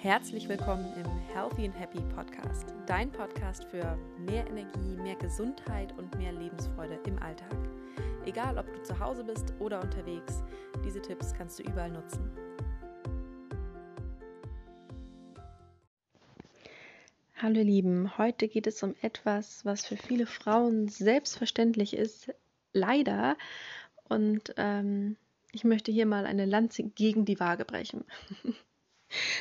Herzlich 0.00 0.48
willkommen 0.48 0.86
im 0.94 1.18
Healthy 1.34 1.64
and 1.64 1.76
Happy 1.76 1.98
Podcast, 2.14 2.72
dein 2.86 3.10
Podcast 3.10 3.64
für 3.64 3.98
mehr 4.16 4.46
Energie, 4.46 4.94
mehr 4.96 5.16
Gesundheit 5.16 5.92
und 5.98 6.16
mehr 6.16 6.30
Lebensfreude 6.30 7.00
im 7.04 7.20
Alltag. 7.20 7.56
Egal, 8.24 8.58
ob 8.58 8.72
du 8.72 8.80
zu 8.84 8.96
Hause 9.00 9.24
bist 9.24 9.52
oder 9.58 9.82
unterwegs, 9.82 10.44
diese 10.84 11.02
Tipps 11.02 11.34
kannst 11.34 11.58
du 11.58 11.64
überall 11.64 11.90
nutzen. 11.90 12.30
Hallo 17.34 17.56
ihr 17.56 17.64
Lieben, 17.64 18.16
heute 18.16 18.46
geht 18.46 18.68
es 18.68 18.80
um 18.84 18.94
etwas, 19.02 19.64
was 19.64 19.84
für 19.84 19.96
viele 19.96 20.26
Frauen 20.26 20.86
selbstverständlich 20.86 21.96
ist, 21.96 22.32
leider. 22.72 23.36
Und 24.08 24.54
ähm, 24.58 25.16
ich 25.50 25.64
möchte 25.64 25.90
hier 25.90 26.06
mal 26.06 26.24
eine 26.24 26.44
Lanze 26.44 26.84
gegen 26.84 27.24
die 27.24 27.40
Waage 27.40 27.64
brechen. 27.64 28.04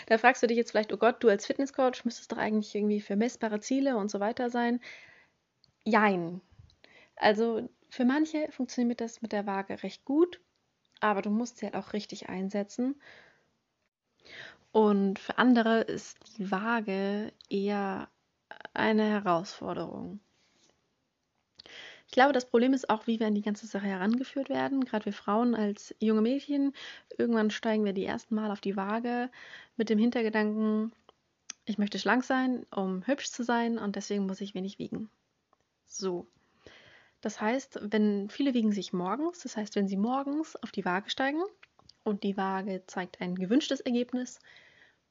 Da 0.07 0.17
fragst 0.17 0.41
du 0.43 0.47
dich 0.47 0.57
jetzt 0.57 0.71
vielleicht, 0.71 0.93
oh 0.93 0.97
Gott, 0.97 1.23
du 1.23 1.29
als 1.29 1.45
Fitnesscoach 1.45 2.05
müsstest 2.05 2.31
doch 2.31 2.37
eigentlich 2.37 2.73
irgendwie 2.75 3.01
für 3.01 3.15
messbare 3.15 3.59
Ziele 3.59 3.97
und 3.97 4.09
so 4.09 4.19
weiter 4.19 4.49
sein. 4.49 4.79
Jein. 5.83 6.41
Also 7.15 7.69
für 7.89 8.05
manche 8.05 8.51
funktioniert 8.51 9.01
das 9.01 9.21
mit 9.21 9.31
der 9.31 9.45
Waage 9.45 9.83
recht 9.83 10.05
gut, 10.05 10.39
aber 10.99 11.21
du 11.21 11.29
musst 11.29 11.57
sie 11.57 11.65
halt 11.65 11.75
auch 11.75 11.93
richtig 11.93 12.29
einsetzen. 12.29 13.01
Und 14.71 15.19
für 15.19 15.37
andere 15.37 15.81
ist 15.81 16.37
die 16.37 16.51
Waage 16.51 17.33
eher 17.49 18.09
eine 18.73 19.03
Herausforderung. 19.03 20.19
Ich 22.07 22.13
glaube, 22.13 22.33
das 22.33 22.49
Problem 22.49 22.73
ist 22.73 22.89
auch, 22.89 23.05
wie 23.05 23.19
wir 23.19 23.27
an 23.27 23.35
die 23.35 23.41
ganze 23.41 23.67
Sache 23.67 23.85
herangeführt 23.85 24.49
werden. 24.49 24.85
Gerade 24.85 25.05
wir 25.05 25.13
Frauen 25.13 25.53
als 25.53 25.93
junge 25.99 26.21
Mädchen. 26.21 26.73
Irgendwann 27.17 27.51
steigen 27.51 27.85
wir 27.85 27.93
die 27.93 28.05
ersten 28.05 28.33
Mal 28.33 28.49
auf 28.49 28.61
die 28.61 28.77
Waage 28.77 29.29
mit 29.75 29.89
dem 29.89 29.99
Hintergedanken, 29.99 30.91
ich 31.65 31.77
möchte 31.77 31.99
schlank 31.99 32.23
sein, 32.23 32.65
um 32.73 33.05
hübsch 33.05 33.29
zu 33.29 33.43
sein 33.43 33.77
und 33.77 33.97
deswegen 33.97 34.25
muss 34.25 34.39
ich 34.39 34.55
wenig 34.55 34.79
wiegen. 34.79 35.09
So. 35.85 36.25
Das 37.19 37.41
heißt, 37.41 37.79
wenn 37.81 38.29
viele 38.29 38.53
wiegen 38.53 38.71
sich 38.71 38.93
morgens, 38.93 39.39
das 39.39 39.57
heißt, 39.57 39.75
wenn 39.75 39.89
sie 39.89 39.97
morgens 39.97 40.55
auf 40.63 40.71
die 40.71 40.85
Waage 40.85 41.09
steigen 41.09 41.43
und 42.05 42.23
die 42.23 42.37
Waage 42.37 42.83
zeigt 42.87 43.19
ein 43.19 43.35
gewünschtes 43.35 43.81
Ergebnis, 43.81 44.39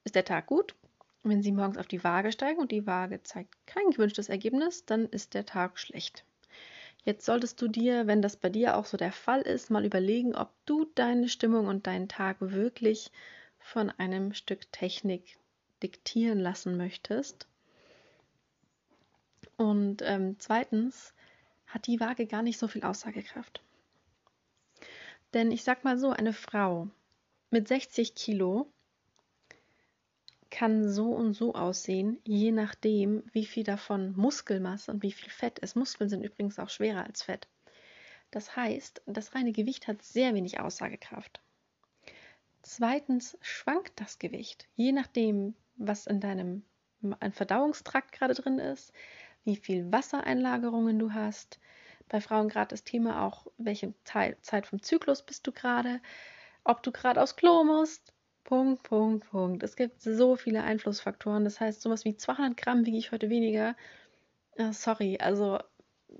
ist 0.03 0.15
der 0.15 0.25
Tag 0.25 0.47
gut. 0.47 0.73
Wenn 1.21 1.43
sie 1.43 1.51
morgens 1.51 1.77
auf 1.77 1.87
die 1.87 2.03
Waage 2.03 2.31
steigen 2.31 2.59
und 2.59 2.71
die 2.71 2.87
Waage 2.87 3.21
zeigt 3.21 3.53
kein 3.67 3.91
gewünschtes 3.91 4.29
Ergebnis, 4.29 4.83
dann 4.85 5.05
ist 5.05 5.35
der 5.35 5.45
Tag 5.45 5.77
schlecht. 5.77 6.23
Jetzt 7.03 7.25
solltest 7.25 7.61
du 7.61 7.67
dir, 7.67 8.07
wenn 8.07 8.21
das 8.21 8.35
bei 8.35 8.49
dir 8.49 8.75
auch 8.77 8.85
so 8.85 8.97
der 8.97 9.11
Fall 9.11 9.41
ist, 9.41 9.69
mal 9.69 9.85
überlegen, 9.85 10.35
ob 10.35 10.51
du 10.65 10.85
deine 10.95 11.29
Stimmung 11.29 11.67
und 11.67 11.87
deinen 11.87 12.09
Tag 12.09 12.37
wirklich 12.39 13.11
von 13.59 13.89
einem 13.91 14.33
Stück 14.33 14.71
Technik 14.71 15.37
diktieren 15.81 16.39
lassen 16.39 16.75
möchtest. 16.77 17.47
Und 19.55 20.01
ähm, 20.03 20.35
zweitens 20.39 21.13
hat 21.67 21.87
die 21.87 21.99
Waage 21.99 22.27
gar 22.27 22.41
nicht 22.41 22.57
so 22.57 22.67
viel 22.67 22.83
Aussagekraft. 22.83 23.61
Denn 25.33 25.51
ich 25.51 25.63
sag 25.63 25.83
mal 25.83 25.97
so, 25.97 26.09
eine 26.11 26.33
Frau 26.33 26.87
mit 27.49 27.67
60 27.67 28.15
Kilo 28.15 28.71
kann 30.57 30.89
so 30.89 31.11
und 31.11 31.33
so 31.33 31.53
aussehen, 31.53 32.19
je 32.23 32.51
nachdem, 32.51 33.23
wie 33.31 33.45
viel 33.45 33.63
davon 33.63 34.13
Muskelmasse 34.15 34.89
und 34.89 35.03
wie 35.03 35.11
viel 35.11 35.29
Fett 35.29 35.59
ist. 35.59 35.75
Muskeln 35.75 36.09
sind 36.09 36.23
übrigens 36.23 36.57
auch 36.57 36.71
schwerer 36.71 37.05
als 37.05 37.21
Fett. 37.21 37.47
Das 38.31 38.55
heißt, 38.55 39.03
das 39.05 39.35
reine 39.35 39.51
Gewicht 39.51 39.87
hat 39.87 40.01
sehr 40.01 40.33
wenig 40.33 40.59
Aussagekraft. 40.59 41.41
Zweitens 42.63 43.37
schwankt 43.39 44.01
das 44.01 44.17
Gewicht, 44.17 44.67
je 44.75 44.93
nachdem, 44.93 45.53
was 45.75 46.07
in 46.07 46.21
deinem 46.21 46.63
Verdauungstrakt 47.33 48.11
gerade 48.11 48.33
drin 48.33 48.57
ist, 48.57 48.91
wie 49.43 49.57
viel 49.57 49.91
Wassereinlagerungen 49.91 50.97
du 50.97 51.13
hast. 51.13 51.59
Bei 52.09 52.19
Frauen 52.19 52.49
gerade 52.49 52.69
das 52.69 52.83
Thema 52.83 53.21
auch, 53.21 53.45
welche 53.59 53.93
Zeit 54.05 54.65
vom 54.65 54.81
Zyklus 54.81 55.23
bist 55.23 55.45
du 55.45 55.51
gerade, 55.51 56.01
ob 56.63 56.81
du 56.81 56.91
gerade 56.91 57.21
aufs 57.21 57.35
Klo 57.35 57.63
musst, 57.63 58.11
Punkt, 58.47 58.83
Punkt, 58.83 59.29
Punkt. 59.29 59.61
Es 59.61 59.75
gibt 59.75 60.01
so 60.01 60.37
viele 60.37 60.63
Einflussfaktoren. 60.63 61.43
Das 61.43 61.59
heißt, 61.59 61.81
sowas 61.81 62.05
wie 62.05 62.15
200 62.15 62.55
Gramm 62.55 62.85
wiege 62.85 62.97
ich 62.97 63.11
heute 63.11 63.29
weniger. 63.29 63.75
Oh, 64.57 64.71
sorry, 64.71 65.17
also 65.19 65.59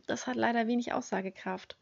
das 0.08 0.28
hat 0.28 0.36
leider 0.36 0.68
wenig 0.68 0.92
Aussagekraft. 0.92 1.78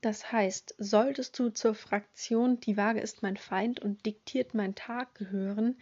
Das 0.00 0.30
heißt, 0.30 0.76
solltest 0.78 1.36
du 1.40 1.48
zur 1.50 1.74
Fraktion 1.74 2.60
Die 2.60 2.76
Waage 2.76 3.00
ist 3.00 3.20
mein 3.20 3.36
Feind 3.36 3.80
und 3.80 4.06
diktiert 4.06 4.54
mein 4.54 4.76
Tag 4.76 5.12
gehören, 5.16 5.76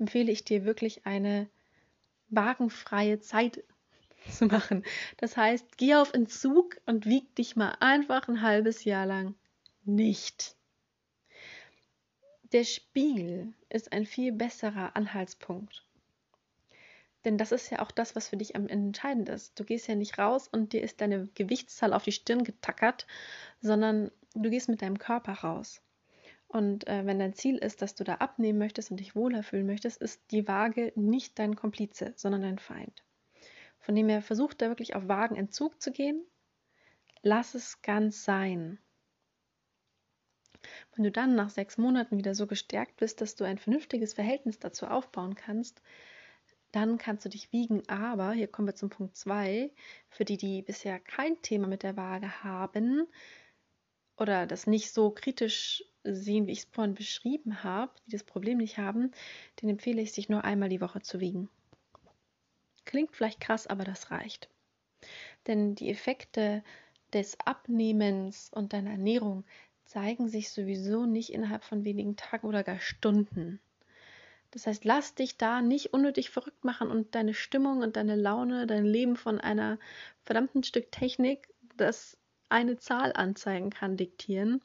empfehle 0.00 0.32
ich 0.32 0.44
dir 0.44 0.64
wirklich 0.64 1.06
eine 1.06 1.48
wagenfreie 2.28 3.20
Zeit 3.20 3.62
zu 4.28 4.46
machen. 4.46 4.82
Das 5.18 5.36
heißt, 5.36 5.78
geh 5.78 5.94
auf 5.94 6.12
Entzug 6.12 6.80
und 6.86 7.06
wieg 7.06 7.36
dich 7.36 7.54
mal 7.54 7.76
einfach 7.78 8.26
ein 8.26 8.42
halbes 8.42 8.82
Jahr 8.82 9.06
lang 9.06 9.36
nicht. 9.84 10.56
Der 12.52 12.64
Spiegel 12.64 13.54
ist 13.70 13.92
ein 13.92 14.04
viel 14.04 14.30
besserer 14.30 14.94
Anhaltspunkt. 14.94 15.86
Denn 17.24 17.38
das 17.38 17.50
ist 17.50 17.70
ja 17.70 17.80
auch 17.80 17.90
das, 17.90 18.14
was 18.14 18.28
für 18.28 18.36
dich 18.36 18.56
am 18.56 18.68
Ende 18.68 18.88
entscheidend 18.88 19.30
ist. 19.30 19.58
Du 19.58 19.64
gehst 19.64 19.88
ja 19.88 19.94
nicht 19.94 20.18
raus 20.18 20.48
und 20.48 20.74
dir 20.74 20.82
ist 20.82 21.00
deine 21.00 21.28
Gewichtszahl 21.34 21.94
auf 21.94 22.04
die 22.04 22.12
Stirn 22.12 22.44
getackert, 22.44 23.06
sondern 23.60 24.10
du 24.34 24.50
gehst 24.50 24.68
mit 24.68 24.82
deinem 24.82 24.98
Körper 24.98 25.32
raus. 25.32 25.80
Und 26.46 26.86
äh, 26.88 27.06
wenn 27.06 27.18
dein 27.18 27.32
Ziel 27.32 27.56
ist, 27.56 27.80
dass 27.80 27.94
du 27.94 28.04
da 28.04 28.16
abnehmen 28.16 28.58
möchtest 28.58 28.90
und 28.90 29.00
dich 29.00 29.16
wohler 29.16 29.42
fühlen 29.42 29.66
möchtest, 29.66 30.02
ist 30.02 30.20
die 30.30 30.46
Waage 30.46 30.92
nicht 30.94 31.38
dein 31.38 31.56
Komplize, 31.56 32.12
sondern 32.16 32.42
dein 32.42 32.58
Feind. 32.58 33.02
Von 33.78 33.94
dem 33.94 34.10
her 34.10 34.20
versucht 34.20 34.60
da 34.60 34.68
wirklich 34.68 34.94
auf 34.94 35.08
Wagenentzug 35.08 35.80
zu 35.80 35.90
gehen. 35.90 36.22
Lass 37.22 37.54
es 37.54 37.80
ganz 37.80 38.24
sein. 38.24 38.78
Wenn 40.94 41.04
du 41.04 41.10
dann 41.10 41.34
nach 41.34 41.50
sechs 41.50 41.78
Monaten 41.78 42.18
wieder 42.18 42.34
so 42.34 42.46
gestärkt 42.46 42.96
bist, 42.96 43.20
dass 43.20 43.34
du 43.34 43.44
ein 43.44 43.58
vernünftiges 43.58 44.12
Verhältnis 44.12 44.58
dazu 44.58 44.86
aufbauen 44.86 45.34
kannst, 45.34 45.82
dann 46.70 46.98
kannst 46.98 47.24
du 47.24 47.28
dich 47.28 47.52
wiegen. 47.52 47.82
Aber, 47.88 48.32
hier 48.32 48.48
kommen 48.48 48.68
wir 48.68 48.74
zum 48.74 48.90
Punkt 48.90 49.16
2, 49.16 49.70
für 50.08 50.24
die, 50.24 50.36
die 50.36 50.62
bisher 50.62 50.98
kein 51.00 51.40
Thema 51.42 51.66
mit 51.66 51.82
der 51.82 51.96
Waage 51.96 52.42
haben 52.42 53.06
oder 54.16 54.46
das 54.46 54.66
nicht 54.66 54.92
so 54.92 55.10
kritisch 55.10 55.84
sehen, 56.04 56.46
wie 56.46 56.52
ich 56.52 56.60
es 56.60 56.68
vorhin 56.72 56.94
beschrieben 56.94 57.62
habe, 57.62 57.92
die 58.06 58.12
das 58.12 58.24
Problem 58.24 58.58
nicht 58.58 58.78
haben, 58.78 59.12
den 59.60 59.68
empfehle 59.68 60.02
ich, 60.02 60.12
sich 60.12 60.28
nur 60.28 60.44
einmal 60.44 60.68
die 60.68 60.80
Woche 60.80 61.00
zu 61.00 61.20
wiegen. 61.20 61.48
Klingt 62.84 63.14
vielleicht 63.14 63.40
krass, 63.40 63.66
aber 63.66 63.84
das 63.84 64.10
reicht. 64.10 64.48
Denn 65.46 65.74
die 65.74 65.90
Effekte 65.90 66.62
des 67.12 67.38
Abnehmens 67.40 68.50
und 68.52 68.72
deiner 68.72 68.90
Ernährung 68.90 69.44
zeigen 69.92 70.26
sich 70.26 70.50
sowieso 70.50 71.04
nicht 71.04 71.34
innerhalb 71.34 71.64
von 71.64 71.84
wenigen 71.84 72.16
Tagen 72.16 72.46
oder 72.46 72.64
gar 72.64 72.80
Stunden. 72.80 73.60
Das 74.50 74.66
heißt, 74.66 74.86
lass 74.86 75.14
dich 75.14 75.36
da 75.36 75.60
nicht 75.60 75.92
unnötig 75.92 76.30
verrückt 76.30 76.64
machen 76.64 76.90
und 76.90 77.14
deine 77.14 77.34
Stimmung 77.34 77.82
und 77.82 77.96
deine 77.96 78.16
Laune, 78.16 78.66
dein 78.66 78.86
Leben 78.86 79.16
von 79.16 79.38
einer 79.38 79.78
verdammten 80.24 80.62
Stück 80.62 80.90
Technik, 80.92 81.48
das 81.76 82.16
eine 82.48 82.78
Zahl 82.78 83.12
anzeigen 83.12 83.68
kann, 83.68 83.98
diktieren, 83.98 84.62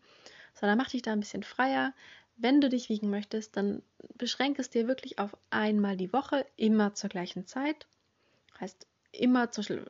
sondern 0.54 0.78
mach 0.78 0.90
dich 0.90 1.02
da 1.02 1.12
ein 1.12 1.20
bisschen 1.20 1.44
freier. 1.44 1.94
Wenn 2.38 2.62
du 2.62 2.70
dich 2.70 2.88
wiegen 2.88 3.10
möchtest, 3.10 3.58
dann 3.58 3.82
beschränke 4.16 4.62
es 4.62 4.70
dir 4.70 4.88
wirklich 4.88 5.20
auf 5.20 5.36
einmal 5.50 5.98
die 5.98 6.14
Woche, 6.14 6.46
immer 6.56 6.94
zur 6.94 7.10
gleichen 7.10 7.46
Zeit. 7.48 7.86
Heißt 8.62 8.88
immer 9.12 9.52
zum 9.52 9.62
Beispiel 9.64 9.86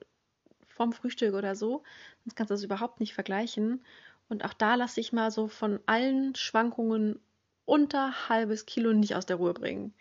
vorm 0.67 0.93
Frühstück 0.93 1.35
oder 1.35 1.55
so, 1.55 1.83
sonst 2.23 2.35
kannst 2.35 2.49
du 2.49 2.55
das 2.55 2.63
überhaupt 2.63 2.99
nicht 2.99 3.13
vergleichen. 3.13 3.83
Und 4.29 4.43
auch 4.43 4.53
da 4.53 4.75
lasse 4.75 4.99
ich 4.99 5.13
mal 5.13 5.31
so 5.31 5.47
von 5.47 5.79
allen 5.85 6.35
Schwankungen 6.35 7.19
unter 7.65 8.29
halbes 8.29 8.65
Kilo 8.65 8.93
nicht 8.93 9.15
aus 9.15 9.25
der 9.25 9.37
Ruhe 9.37 9.53
bringen. 9.53 9.93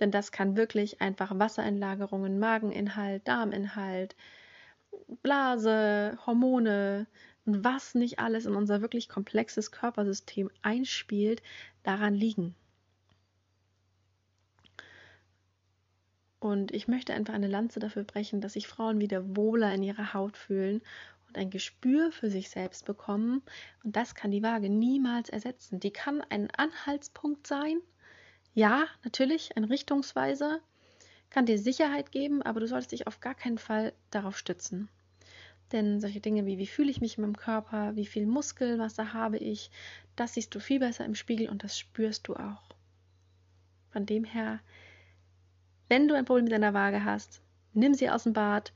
Denn 0.00 0.10
das 0.10 0.32
kann 0.32 0.56
wirklich 0.56 1.00
einfach 1.00 1.38
Wassereinlagerungen, 1.38 2.38
Mageninhalt, 2.38 3.26
Darminhalt, 3.28 4.16
Blase, 5.22 6.18
Hormone 6.26 7.06
und 7.46 7.64
was 7.64 7.94
nicht 7.94 8.18
alles 8.18 8.46
in 8.46 8.54
unser 8.54 8.80
wirklich 8.80 9.08
komplexes 9.08 9.70
Körpersystem 9.70 10.50
einspielt, 10.62 11.42
daran 11.82 12.14
liegen. 12.14 12.54
Und 16.40 16.72
ich 16.72 16.88
möchte 16.88 17.14
einfach 17.14 17.32
eine 17.32 17.48
Lanze 17.48 17.80
dafür 17.80 18.04
brechen, 18.04 18.40
dass 18.40 18.52
sich 18.52 18.68
Frauen 18.68 19.00
wieder 19.00 19.34
wohler 19.36 19.72
in 19.72 19.82
ihrer 19.82 20.12
Haut 20.12 20.36
fühlen 20.36 20.82
ein 21.36 21.50
Gespür 21.50 22.12
für 22.12 22.30
sich 22.30 22.50
selbst 22.50 22.84
bekommen. 22.84 23.42
Und 23.82 23.96
das 23.96 24.14
kann 24.14 24.30
die 24.30 24.42
Waage 24.42 24.68
niemals 24.68 25.28
ersetzen. 25.28 25.80
Die 25.80 25.92
kann 25.92 26.22
ein 26.30 26.50
Anhaltspunkt 26.50 27.46
sein. 27.46 27.80
Ja, 28.54 28.86
natürlich, 29.02 29.56
ein 29.56 29.64
Richtungsweiser. 29.64 30.60
Kann 31.30 31.46
dir 31.46 31.58
Sicherheit 31.58 32.12
geben, 32.12 32.42
aber 32.42 32.60
du 32.60 32.68
solltest 32.68 32.92
dich 32.92 33.06
auf 33.06 33.20
gar 33.20 33.34
keinen 33.34 33.58
Fall 33.58 33.92
darauf 34.10 34.38
stützen. 34.38 34.88
Denn 35.72 36.00
solche 36.00 36.20
Dinge 36.20 36.46
wie, 36.46 36.58
wie 36.58 36.66
fühle 36.66 36.90
ich 36.90 37.00
mich 37.00 37.18
in 37.18 37.22
meinem 37.22 37.36
Körper, 37.36 37.96
wie 37.96 38.06
viel 38.06 38.26
Muskelwasser 38.26 39.12
habe 39.12 39.38
ich, 39.38 39.70
das 40.14 40.34
siehst 40.34 40.54
du 40.54 40.60
viel 40.60 40.78
besser 40.78 41.04
im 41.04 41.14
Spiegel 41.14 41.48
und 41.48 41.64
das 41.64 41.78
spürst 41.78 42.28
du 42.28 42.36
auch. 42.36 42.62
Von 43.90 44.06
dem 44.06 44.24
her, 44.24 44.60
wenn 45.88 46.06
du 46.06 46.14
ein 46.14 46.24
Problem 46.24 46.44
mit 46.44 46.52
deiner 46.52 46.74
Waage 46.74 47.04
hast, 47.04 47.40
nimm 47.72 47.94
sie 47.94 48.10
aus 48.10 48.24
dem 48.24 48.32
Bad, 48.32 48.72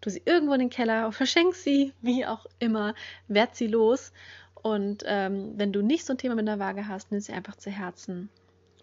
tu 0.00 0.10
sie 0.10 0.22
irgendwo 0.24 0.54
in 0.54 0.60
den 0.60 0.70
Keller, 0.70 1.10
verschenk 1.12 1.54
sie, 1.54 1.92
wie 2.00 2.26
auch 2.26 2.46
immer, 2.58 2.94
werd 3.28 3.54
sie 3.54 3.66
los. 3.66 4.12
Und 4.54 5.04
ähm, 5.06 5.54
wenn 5.56 5.72
du 5.72 5.82
nicht 5.82 6.04
so 6.04 6.14
ein 6.14 6.18
Thema 6.18 6.34
mit 6.34 6.46
der 6.46 6.58
Waage 6.58 6.88
hast, 6.88 7.10
nimm 7.10 7.20
sie 7.20 7.32
einfach 7.32 7.56
zu 7.56 7.70
Herzen, 7.70 8.28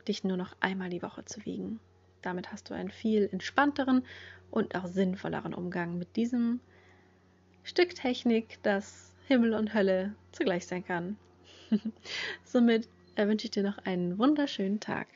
dich 0.08 0.24
nur 0.24 0.38
noch 0.38 0.56
einmal 0.60 0.90
die 0.90 1.02
Woche 1.02 1.26
zu 1.26 1.46
wiegen. 1.46 1.80
Damit 2.22 2.52
hast 2.52 2.70
du 2.70 2.74
einen 2.74 2.90
viel 2.90 3.30
entspannteren 3.32 4.04
und 4.50 4.76
auch 4.76 4.88
sinnvolleren 4.88 5.54
Umgang 5.54 5.98
mit 5.98 6.16
diesem 6.16 6.60
Stück 7.64 7.96
Technik, 7.96 8.60
das 8.64 9.14
Himmel 9.28 9.54
und 9.54 9.74
Hölle 9.74 10.16
zugleich 10.32 10.66
sein 10.66 10.86
kann. 10.86 11.18
Somit 12.44 12.88
wünsche 13.16 13.46
ich 13.46 13.52
dir 13.52 13.64
noch 13.64 13.78
einen 13.80 14.18
wunderschönen 14.18 14.80
Tag. 14.80 15.08